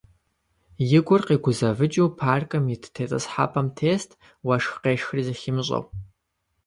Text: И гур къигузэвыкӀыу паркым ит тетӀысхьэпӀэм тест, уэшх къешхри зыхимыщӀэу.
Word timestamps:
И 0.97 0.99
гур 1.05 1.21
къигузэвыкӀыу 1.27 2.09
паркым 2.19 2.65
ит 2.73 2.83
тетӀысхьэпӀэм 2.93 3.67
тест, 3.77 4.09
уэшх 4.47 4.73
къешхри 4.83 5.21
зыхимыщӀэу. 5.27 5.83